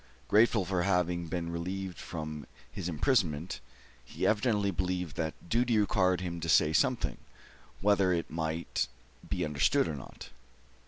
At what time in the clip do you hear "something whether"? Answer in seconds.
6.73-8.11